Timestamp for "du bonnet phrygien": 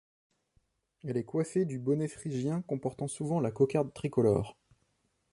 1.63-2.63